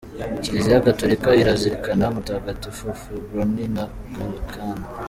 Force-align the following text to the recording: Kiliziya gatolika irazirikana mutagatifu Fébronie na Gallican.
Kiliziya 0.41 0.85
gatolika 0.87 1.29
irazirikana 1.41 2.03
mutagatifu 2.15 2.85
Fébronie 3.01 3.67
na 3.75 3.83
Gallican. 4.13 4.77